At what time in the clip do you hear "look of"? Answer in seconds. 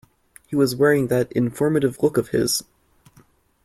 2.01-2.29